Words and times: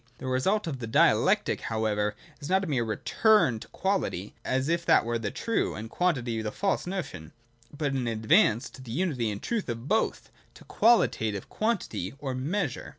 The 0.17 0.25
result 0.25 0.65
of 0.65 0.79
the 0.79 0.87
dialectic 0.87 1.61
however 1.61 2.15
is 2.39 2.49
not 2.49 2.63
a 2.63 2.67
mere 2.67 2.83
return 2.83 3.59
to 3.59 3.67
quality, 3.67 4.33
as 4.43 4.67
if 4.67 4.83
that 4.87 5.05
were 5.05 5.19
the 5.19 5.29
true 5.29 5.75
and 5.75 5.91
quantity 5.91 6.41
the 6.41 6.51
false 6.51 6.87
notion, 6.87 7.33
but 7.71 7.91
an 7.93 8.07
advance 8.07 8.67
to 8.71 8.81
the 8.81 8.89
unity 8.93 9.29
and 9.29 9.39
truth 9.43 9.69
of 9.69 9.87
both, 9.87 10.31
to 10.55 10.63
qualitative 10.63 11.49
quantity, 11.49 12.15
or 12.17 12.33
Measure. 12.33 12.89